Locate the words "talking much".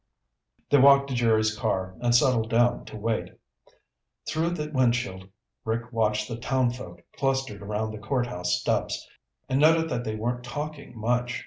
10.43-11.39